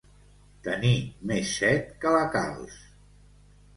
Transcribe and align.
Tenir 0.67 0.93
més 1.31 1.53
set 1.59 1.93
que 2.07 2.15
la 2.17 2.25
calç. 2.37 2.83